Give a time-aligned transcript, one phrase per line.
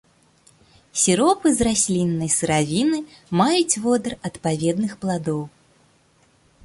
[1.01, 2.99] Сіропы з расліннага сыравіны
[3.43, 5.41] маюць водар адпаведных пладоў.